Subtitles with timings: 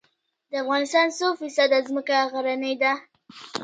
[0.49, 2.93] د افغانستان څو فیصده ځمکه غرنۍ ده؟